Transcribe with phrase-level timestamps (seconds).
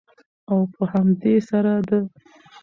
[0.49, 1.89] او په همدې سره د